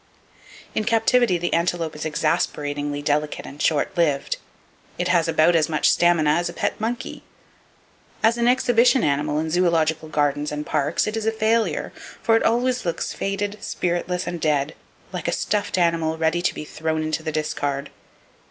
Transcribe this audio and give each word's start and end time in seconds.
In 0.73 0.83
captivity 0.83 1.37
the 1.37 1.53
antelope 1.53 1.93
is 1.95 2.05
exasperatingly 2.07 3.03
delicate 3.03 3.45
and 3.45 3.61
short 3.61 3.95
lived. 3.95 4.37
It 4.97 5.09
has 5.09 5.27
about 5.27 5.55
as 5.55 5.69
much 5.69 5.91
stamina 5.91 6.31
as 6.31 6.49
a 6.49 6.53
pet 6.53 6.81
monkey. 6.81 7.21
As 8.23 8.35
an 8.35 8.47
exhibition 8.47 9.03
animal 9.03 9.37
in 9.37 9.51
zoological 9.51 10.09
gardens 10.09 10.51
and 10.51 10.65
parks 10.65 11.05
it 11.05 11.15
is 11.15 11.27
a 11.27 11.31
failure; 11.31 11.93
for 12.23 12.35
it 12.35 12.41
always 12.41 12.83
looks 12.83 13.13
faded, 13.13 13.59
spiritless 13.63 14.25
and 14.25 14.41
dead, 14.41 14.73
like 15.13 15.27
a 15.27 15.31
stuffed 15.31 15.77
animal 15.77 16.17
ready 16.17 16.41
to 16.41 16.53
be 16.55 16.65
thrown 16.65 17.03
into 17.03 17.21
the 17.21 17.31
discard. 17.31 17.91